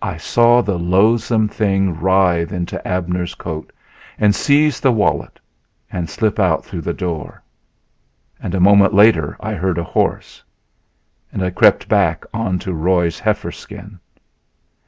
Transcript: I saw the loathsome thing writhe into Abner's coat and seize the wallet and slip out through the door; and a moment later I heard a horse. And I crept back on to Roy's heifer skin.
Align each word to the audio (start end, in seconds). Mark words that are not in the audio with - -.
I 0.00 0.16
saw 0.16 0.62
the 0.62 0.78
loathsome 0.78 1.48
thing 1.48 1.98
writhe 2.00 2.52
into 2.52 2.86
Abner's 2.86 3.34
coat 3.34 3.72
and 4.16 4.32
seize 4.32 4.78
the 4.78 4.92
wallet 4.92 5.40
and 5.90 6.08
slip 6.08 6.38
out 6.38 6.64
through 6.64 6.82
the 6.82 6.94
door; 6.94 7.42
and 8.40 8.54
a 8.54 8.60
moment 8.60 8.94
later 8.94 9.36
I 9.40 9.54
heard 9.54 9.78
a 9.78 9.82
horse. 9.82 10.44
And 11.32 11.42
I 11.42 11.50
crept 11.50 11.88
back 11.88 12.24
on 12.32 12.60
to 12.60 12.72
Roy's 12.72 13.18
heifer 13.18 13.50
skin. 13.50 13.98